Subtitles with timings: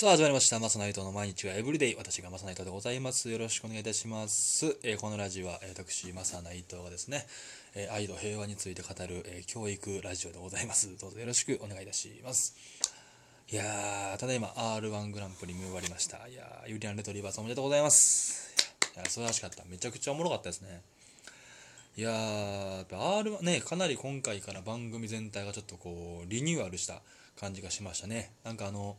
[0.00, 0.60] さあ始まりました。
[0.60, 3.30] マサナイトの毎日はエブリデイ私がマサナイトでございます。
[3.30, 7.26] よろしくお願いいたします、えーこのラジオは、え私マサナイトがですね、
[7.74, 10.96] えー愛と平和について語る、え教育ラジオでございます。
[11.00, 12.54] どうぞよろしくお願いいたします。
[13.50, 16.28] いやーただいま R1 グランプリ見終わりました。
[16.28, 18.54] いやーユリアンレトリーバーさんおめでとうございます。
[18.94, 19.64] いや素晴らしかった。
[19.68, 20.80] めちゃくちゃおもろかったですね。
[21.96, 27.02] いやー R1 ねかなり今回から番組全体がちょっとこうリニューアルした
[27.34, 28.30] 感じがしましたね。
[28.44, 28.96] なんかあの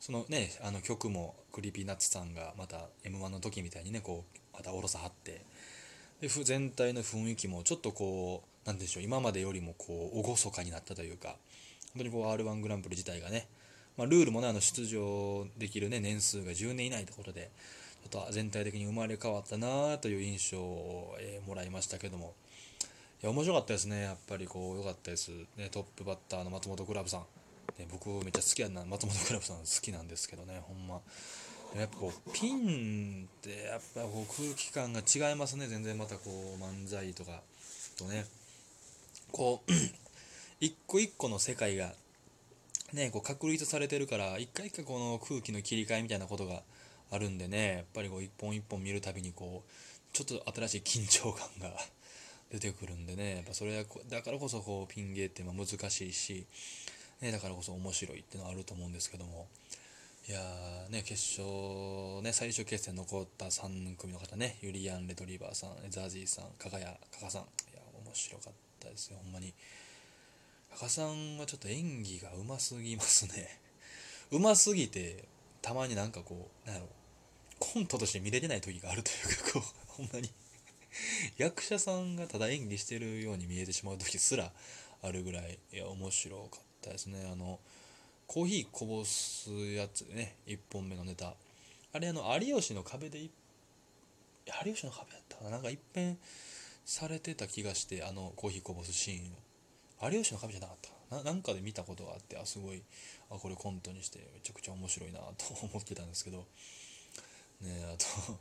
[0.00, 5.42] そのねあの曲もクリーピーナッツさんがまた m 1の時みたいにねこうまたおろさはって
[6.22, 11.36] でふ全体の雰囲気もちょっとこうなんでしょう今までよりもこう厳かになったというか
[11.94, 13.46] 本当にこう r 1グランプリ自体がね、
[13.98, 17.50] まあ、ルールもねあの出場できる、ね、年数が10年以内ということで
[18.10, 22.34] ちょっと全体的に生まれ変わったなという印象を、えーもらいましたけども。
[23.22, 27.39] いや面白かったですねやっぱりこう良かったです、ね、トップバッターの松本クラブさん。
[27.78, 31.00] ね、僕めっちゃ好きやな松本クラブさん好きなんですけどねほんま。
[31.76, 35.68] やっぱこうピンってやっぱこう空気感が違いますね。
[35.68, 37.42] 全然またこう漫才とか
[37.96, 38.26] とね。
[39.30, 39.72] こう
[40.60, 41.92] 一個一個の世界が
[42.92, 46.62] ねこう確立されてるから一回一回この空気の切り替えみたいなことが
[47.12, 47.74] あるんでね。
[47.76, 49.70] やっぱりこう一本一本見るたびにこう
[50.12, 51.72] ちょっと新しい緊張感が
[52.50, 53.36] 出てくるんでね。
[53.36, 56.46] やっぱそれはだからこそこうピン芸ってま難しいし。
[57.20, 59.46] ね、だからこそ面白いっていうのはあると思うんですけども。
[60.28, 60.38] いや
[60.90, 66.90] ね決勝ね最終決戦残った3組の方ねユリアン・レトリバーさんザジーさん加賀谷加
[67.22, 67.42] 賀さん。
[67.42, 67.44] い
[67.74, 69.54] や面白かったですよほんまに。
[70.72, 73.58] 加賀さんはちょっと演技がうますぎますね。
[74.30, 75.24] うますぎて
[75.62, 76.88] たまになんかこうなんやろ
[77.58, 79.62] コントとして見れてない時があるというかこう
[79.98, 80.30] ほんまに。
[81.38, 84.52] 役者さんがただ演技してるように見えてしまう時すら
[85.02, 86.69] あるぐらいいや面白かった。
[86.88, 87.60] ですねあの
[88.26, 91.34] コーヒーこぼすやつね1本目のネタ。
[91.92, 93.30] あれあの有吉の壁で有
[94.72, 95.50] 吉の壁やったかな？
[95.50, 96.16] なんか一変
[96.86, 99.32] されてた気がしてあのコーヒーこぼすシーン
[100.06, 100.10] を。
[100.10, 100.76] 有吉の壁じゃなかっ
[101.10, 101.22] たな？
[101.24, 102.82] なんかで見たことがあってあすごい
[103.30, 105.26] あこれコントにしてめちゃくちゃ面白いなと
[105.62, 106.46] 思ってたんですけど。
[107.60, 108.38] ねあと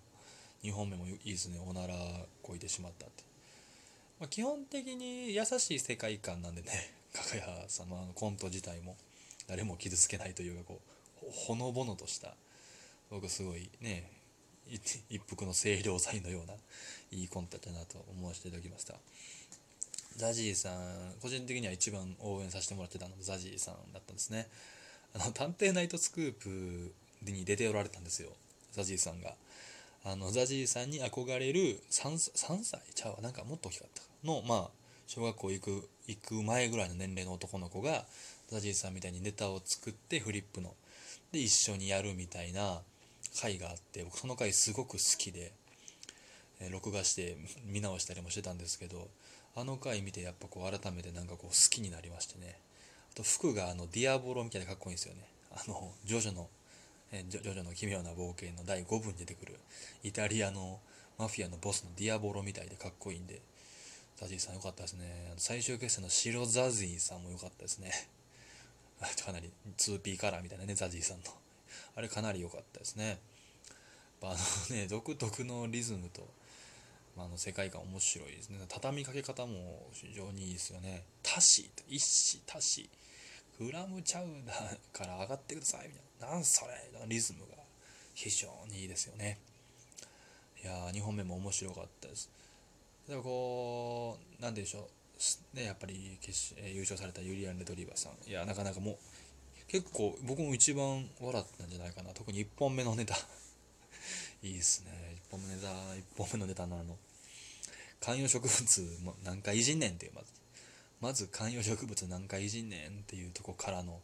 [0.63, 1.59] 2本目もいいですね。
[1.59, 1.95] おなら
[2.43, 3.28] こいてしまったって。
[4.19, 6.67] まあ、基本的に優しい世界観なんでね
[7.13, 8.95] 加賀谷さんのコント自体も
[9.47, 10.79] 誰も傷つけないというかこ
[11.23, 12.33] うほのぼのとした
[13.09, 14.11] 僕すごいね
[14.71, 16.53] 一服の清涼剤のような
[17.11, 18.93] いいコントだなと思わせていただきました。
[20.15, 20.73] ザジーさん
[21.21, 24.47] 個人的には一番応援させてもらってたのがザジーさんだったんですね。
[25.15, 26.93] あの探偵ナイトスクープ
[27.23, 28.29] に出ておられたんですよ
[28.73, 29.33] ザジーさんが。
[30.05, 34.69] あのザジーさんに憧れる 3, 3歳ちゃうわなんかもっと大きかったのまあ
[35.07, 38.05] 小学校行く行く前ぐらいの年齢の男の子が
[38.47, 40.73] ザジーさんみたいにネタを作ってフリップの
[41.31, 42.81] で一緒にやるみたいな
[43.39, 45.51] 回があって僕その回すごく好きで、
[46.59, 49.07] え録画して見直したりもしてたんですけど
[49.55, 52.57] あの回見てやっぱこう改めてなんかこう好きになりましてね。
[53.11, 55.21] あと服があのディアボロみたいでかっこいいんですよね。
[55.51, 56.47] あのジョジョの
[57.11, 59.59] えジョジョの奇妙な冒険の第5部に出てくる
[60.03, 60.79] イタリアの
[61.17, 63.41] マフィアのボスのディアボロみたいでかっこいいんで
[64.19, 65.33] ザジーさん良かったですね。
[65.37, 67.91] 最終決戦の白ザジーさんも良かったですね。
[69.25, 71.25] かなり 2P カラーみたいなねザジーさんの。
[71.95, 73.07] あれかなり良かったですね。
[73.07, 73.17] やっ
[74.19, 76.27] ぱあのね 独特のリズムと、
[77.15, 78.59] まあ、の世界観面白いですね。
[78.67, 81.05] 畳みかけ方も非常にいいですよね。
[81.23, 82.89] タシ一子タシ
[83.57, 86.08] グラムチャウダーから上がってくださいみたいな。
[86.19, 87.63] なんそれのリズムが
[88.13, 89.39] 非常にいいですよね。
[90.63, 92.29] いやー2本目も面白かったです。
[93.07, 94.89] でもこうなんでしょ
[95.53, 95.57] う。
[95.57, 98.29] ねやっぱり決しえー優勝されたユリアン・レトリーバーさん。
[98.29, 98.97] いやなかなかもう
[99.67, 102.11] 結構僕も一番笑ったんじゃないかな。
[102.13, 103.15] 特に1本目のネタ。
[104.43, 104.91] いいですね。
[105.29, 106.97] 1本目のネタ1本目のネタのあの
[108.01, 110.27] 観葉植物も何回いじんねんっていうまず
[111.01, 113.99] まず観葉植物何回いじんねんっていうとこからの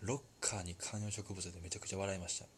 [0.00, 2.44] ロッカーに観葉植物でめちゃくちゃ笑いました。
[2.44, 2.48] い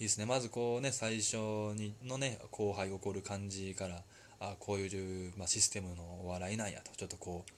[0.00, 0.26] いですね。
[0.26, 1.36] まずこうね最初
[1.74, 4.02] にのね後輩起こる感じから
[4.40, 6.90] あこういう、まあ、システムのお笑いなんやと。
[6.96, 7.52] ちょっとこう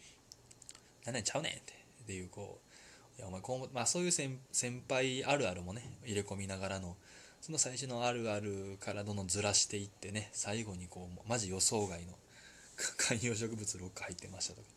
[1.07, 1.73] 何々ちゃうねんって
[2.05, 2.61] っていうこ
[3.17, 6.97] ういやお前こうまあそういう先先輩あるあるもね入れ込みながらの
[7.41, 12.13] その最初のあるあるからどんどんずらしていってね最後にこうマジ予想外の
[12.97, 14.74] 観葉植物ロッカー入ってましたとか。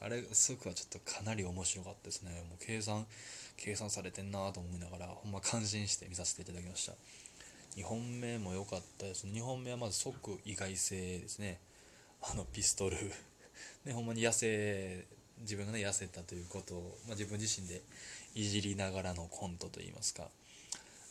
[0.00, 2.30] あれすごくはちょっとかなり面白かったですね。
[2.48, 3.06] もう計算
[3.56, 6.92] 計算されてんなと思いながらほんま感心して見させていただきました。
[7.76, 9.26] 2本目も良かったです。
[9.26, 11.60] 2本目はまず即意外性ですね。
[12.22, 12.96] あのピストル。
[13.84, 15.04] ねほんまに野生
[15.40, 17.82] 自分がね痩せたということを、まあ、自分自身で
[18.34, 20.30] いじりながらのコントといいますか、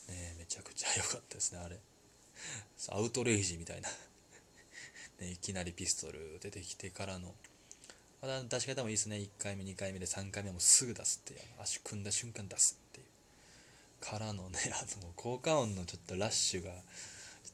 [0.08, 1.80] ね、めちゃくちゃ良かったですねあれ。
[2.90, 3.90] アウトレイジみたいな。
[5.20, 7.34] ね、いきなりピストル出てきてからの
[8.22, 9.18] まだ出し方もいいですね。
[9.18, 13.06] 1回目2回目で3回目もすぐ出すって足組んだ瞬間出すっていう。
[14.00, 16.78] からのねあの効果音のちょっとラッシュがちょ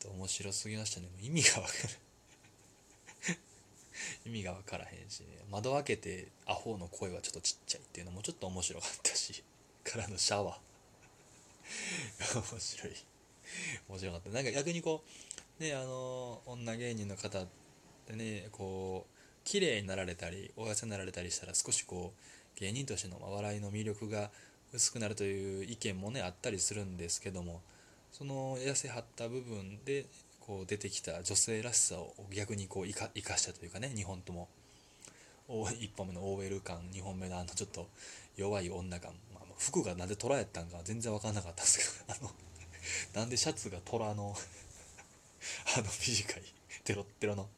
[0.10, 1.08] っと面白すぎましたね。
[1.08, 3.38] もう意味がわかる
[4.26, 5.10] 意味が分からへん。
[5.10, 9.44] し、ね、窓開けてアホの声はちょっとちっちゃいっていうのもちょっと面白かったし
[9.84, 12.94] からのシャワー面白い
[13.90, 14.44] 面白かったなん。
[14.46, 15.04] か逆にこ
[15.60, 17.46] うねあの女芸人の方
[18.08, 19.13] でねこう
[19.44, 24.30] 綺麗になられたりお痩せになられたりしたら少しこう芸人としての笑いの魅力が
[24.74, 27.62] 薄くなるという意見もねあったりするんですけども
[28.12, 30.06] その痩せはった部分で
[30.40, 34.48] こう出てきた女性らしさを逆にこう生か生かしたというかね2本とも。
[35.50, 37.88] 1本目の OL 感2本目のあのちょっと
[38.38, 42.32] 弱い女感、まあ、服がなんで虎やったんか全然分かんなかったんですけど あの
[43.14, 44.36] なんでシャツが虎の
[45.78, 46.44] あの短い
[46.84, 47.50] テロッテロの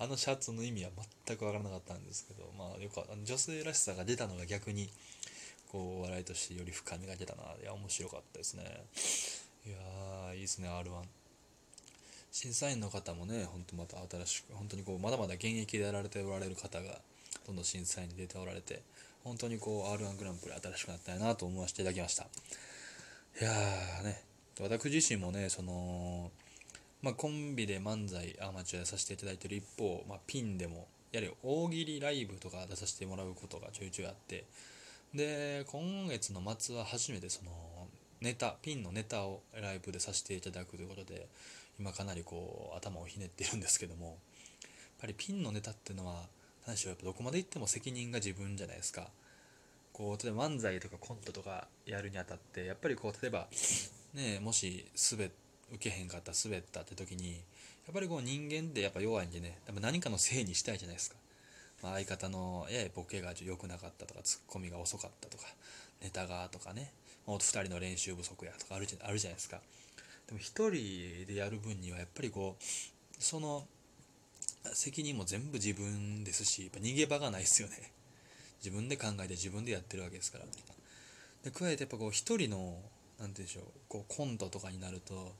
[0.00, 0.90] あのシャツの意味は
[1.26, 4.90] 全く分からなかったんですけどまあよかった女性らしさが出たのが逆に
[5.70, 7.42] こう笑いとしてより深みが出たな。
[7.62, 8.84] いや面白かったですね。
[9.66, 10.88] いやいいですね R1
[12.30, 17.00] 審査員の方もねほんとまた新しく本当にこうまだまだ現役でやられておられる方が
[17.46, 18.82] どんどん審査員に出ておられて
[19.24, 22.24] 本当にこう R1 グランプリ新しくなったなと思わせていただきました。
[23.40, 24.22] いやーね。
[24.60, 26.30] 私自身もねその
[27.02, 34.44] まあ、コンビで漫才アマチュアさせていただいてる一方、まあ、ピンでもやはり大喜利ライブとか出させてもらうことがちょいちょいあって
[35.14, 37.50] で今月の末は初めてその
[38.20, 41.28] ネタピンのネタをライブでさせていただくということで
[41.78, 44.16] 今かなりこう頭をひねってるんですけどもやっ
[45.00, 46.24] ぱりピンのネタっていうのは
[46.66, 49.08] 何しょうやっぱどこまでいっても責任が自分じゃないですか。
[49.92, 53.48] こう例えば漫才とかコントとかやるにあたってやっぱりこう例えば
[54.14, 57.36] ねもし滑って受けへんかった滑ったって時にや
[57.90, 61.16] っぱりこう人間ってやっぱ弱いんでね何かのせいにしたいじゃないですか、
[61.82, 65.44] まあ、相方のややボケが良くなかったとかツッコミが遅かったとか
[66.02, 66.92] ネタがとかね
[67.26, 69.60] 2人の練習不足やとかあるじゃあるじゃないですか。
[70.26, 72.64] でも1人でやる分にはやっぱりこう
[73.18, 73.66] その
[74.72, 77.92] 責任も全部自分ですしやっぱ逃げ場がないですよね。
[78.64, 80.44] 自分で考えて自分でやってるわけですから。
[81.44, 82.78] で加えてやっぱこう1人の
[83.18, 85.32] 何て言うんでしょうこうコントとかになると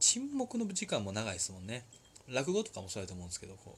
[0.00, 1.84] 沈黙の時間も長いですもんね。
[2.28, 3.76] 落語とかもそうやと思うんですけどこ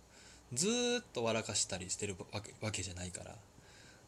[0.53, 0.69] うず
[1.01, 2.17] っと笑かしたりしてる
[2.61, 3.35] わけじゃないから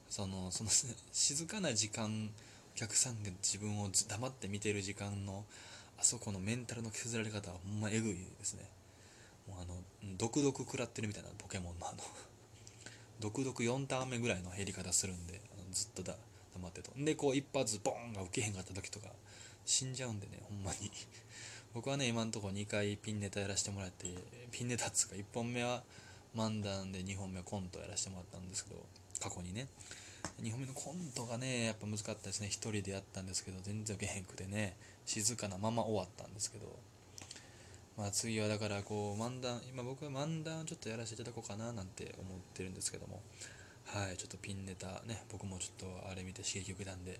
[0.09, 0.71] そのその
[1.13, 2.31] 静かな時間
[2.75, 5.45] お客さんが自分を黙って見てる時間の
[5.99, 8.65] あそこのメンタルの削られ方はほんまえぐいですね。
[9.49, 9.75] もうあの
[10.17, 11.99] 毒々食らってるみたいなポケモンのあの
[13.19, 15.41] 毒々4ターン目ぐらいの減り方するんで
[15.73, 16.15] ずっとだ
[16.55, 16.93] 黙ってと。
[16.97, 19.09] でこう一発ボーンが受けへんかった時とか
[19.67, 20.91] 死んじゃうんでねほんまに。
[21.75, 24.07] 僕はね今のところ2回ピンネタやらせてもらって
[24.51, 25.83] ピンネタっつうか1本目は
[26.37, 28.81] 漫談で2本目はコントやらせてもらったんですけど
[29.21, 29.69] 過去にね。
[30.43, 32.49] 2本目のコントがねやっぱ難かったですね。
[32.49, 34.77] 1人でやったんですけど全然受けへんくてね
[35.07, 36.67] 静かなまま終わったんですけど。
[37.97, 43.21] まあ次はだからこう漫談今僕は漫談ちょっとやらせていただこうかななんて思ってるんですけども。
[43.87, 47.19] はいちょっとピンネタね僕もちょっとあれ見て刺激受けたんで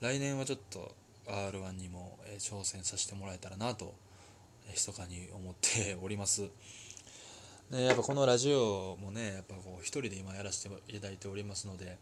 [0.00, 0.94] 来年はちょっと
[1.26, 3.94] R1 にも、え挑戦させてもらえたらなと、
[4.68, 6.48] え、密かに思っております。
[7.70, 11.98] ね、やっぱこのラジオもね、やっぱこう一人で今やらせていただいておりますので、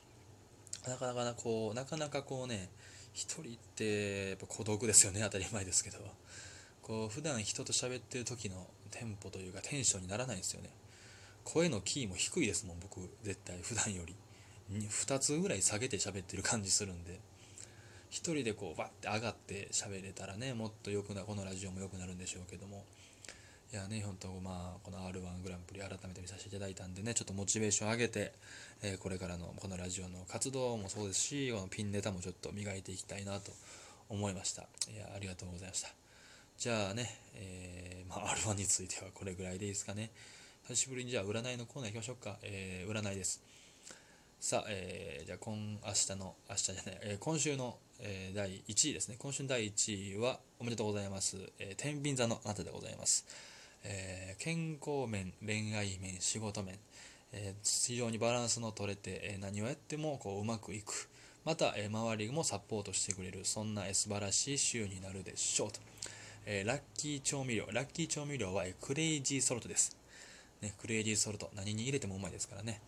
[0.87, 2.69] なかなかなこう、なかなかこうね、
[3.13, 3.45] 一人っ
[3.77, 5.99] てやっぱ孤独ですよね、当たり前ですけど。
[6.83, 10.71] こう普段人と喋ってる時のテンポというかテンションにならないんですよね。
[11.45, 14.15] 声のキーも低いですもん、僕、絶対、普段より。
[14.71, 17.21] 2つぐらい下げて喋ってる感じするんで。
[18.13, 22.85] 1人でこうバッて上がって喋れたらねもっと良くなこのラジオも良くなるんでしょうけども。
[23.73, 28.35] いやね本当まあこの r 1グランプリ改めて見させていただいたんでねちょっとモチベーション上げて、
[28.83, 33.51] えー、これからのこのラジオの活動もそうですしこのピンネタもちょっと磨いていきたいなと
[34.11, 34.65] 思いました。
[34.93, 35.89] いやありがとうございました。
[36.59, 40.11] じゃあね、えー、まあ、R1 についてはこれぐらいでいいですかね。
[40.69, 43.43] 久しぶりにじゃあ占いのコーナー行きましょうか、えー、占いです。
[44.39, 49.17] さあ、えー、じゃあ今明日の明日じゃない、えー、今週のえー、第1位ですね。
[49.19, 51.37] 今週の第1位は、おめでとうございます。
[51.59, 53.27] えー、天秤座のあなたでございます。
[53.85, 56.79] えー、健康面、恋愛面、仕事面、
[57.33, 61.09] え非常にバランスの取れて、え何をやってもこううまくいく。
[61.45, 63.45] また、え周りもサポートしてくれる。
[63.45, 65.81] そんな、え素晴らしい週になるでしょうと。
[66.45, 67.67] えラッキー調味料。
[67.73, 69.97] ラッキー調味料は、えクレイジーソルトです。
[70.61, 71.51] ね、クレイジーソルト。
[71.55, 72.81] 何に入れてもうまいですからね。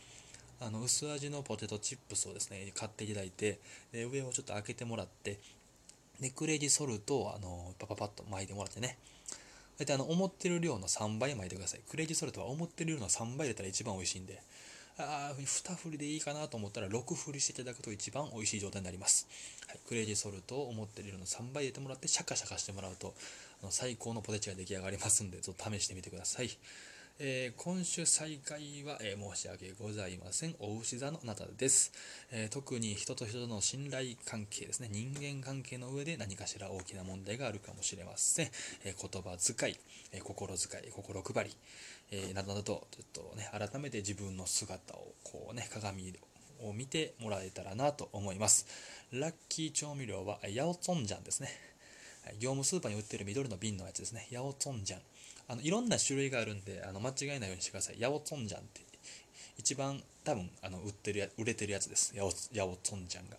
[0.67, 3.59] あの薄味のポテトチップスをですね買っていただいて
[3.93, 5.39] で上をちょっと開けてもらって
[6.21, 8.99] でクレイジーソルトをあのパパパッと撒いてもらってね。
[9.77, 11.81] 大体あの思ってる量の3倍撒いてください。
[11.91, 14.41] クレイジーソルトは思ってる量の3倍入れたら一番美味しいんで。
[14.97, 19.27] ああ2振りでいいかなと思ったら6振りしていただくと一番美味しい状態になります、
[19.67, 23.13] はい、クレイジーソルトを思ってる量の3倍入れてもらってシャカシャカしてもらうと
[23.61, 26.51] あの最高のポテチが出来上がりますんでちょっと試してみてください。
[27.21, 30.57] えー、今週再開は、えー、申し訳ございません。
[30.59, 31.93] お牛座のあなたです、
[32.33, 34.89] えー、特に人と人との信頼関係ですね。
[34.91, 38.49] 人間関係の上で何かしら大きな問題があるかもしれません。
[38.85, 39.77] え言葉遣い、
[40.11, 41.57] え心遣い、心配り、
[42.11, 46.13] えなどなどと、ちょっとね、改めて自分の姿を、こうね、鏡
[46.65, 48.67] を見てもらえたらなと思います。
[49.13, 51.49] ラッキー調味料は、ヤオツンジャンですね。
[52.41, 54.27] 業務スーパーに売ってる緑の瓶のやつですね。
[54.33, 55.01] ヤオツンジャン。
[55.49, 57.97] あのいろんな種類があるんであの間違えないようにしてください。
[57.99, 58.81] ヤオツォンジャンって
[59.59, 62.13] 一番多分あの売ってるや売れてるやつです。
[62.17, 63.37] ヤオヤオツォンジャンが。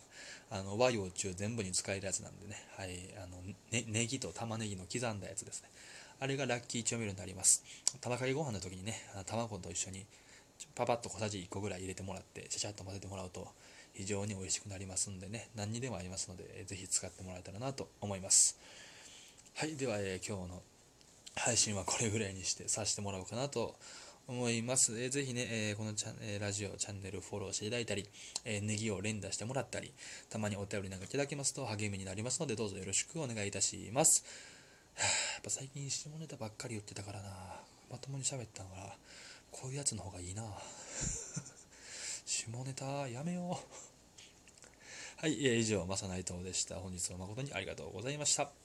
[0.51, 2.55] あの和洋中全部に使えるやつなんでね。
[2.77, 3.37] はい、あの
[3.71, 5.69] ねネギと玉ねぎの刻んだやつですね。
[6.19, 7.63] あれがラッキー調味料になります。
[7.99, 8.95] 玉かけご飯の時にね、
[9.25, 10.05] 卵と一緒に
[10.73, 13.47] パパッと小さじ1個ぐらい入れてもらって、ちゃちゃっと混ぜてもらうと
[13.93, 18.57] 非常に美味しくなりますんでね、何にでもありますので、ぜひ使ってもらえたらなと思います。
[19.55, 20.61] はい、では、えー、今日の
[21.35, 23.75] 配信はこれぐらいにしてさせてもらおうかなと
[24.27, 24.99] 思います。
[24.99, 28.07] えー、ぜひね、えー、このチャン、えー、ラジオチャンネルフォローしていただいたり、
[28.43, 29.93] えー、ネギを連打してもらったり、
[30.29, 34.23] たまにお便りなんかいただけますと励みになりますので、どうぞよろしくお願いいたします。
[34.97, 35.03] や
[35.39, 37.29] っぱ最近下ネタばっかり言ってたからな、
[37.91, 38.97] まともに喋ったのから
[39.51, 40.43] こういうやつの方がいいな。
[42.25, 45.21] 下ネタやめよう。
[45.21, 46.75] はい、えー、以上、マサナイトでした。
[46.75, 48.64] 本日は誠にありがとうございました。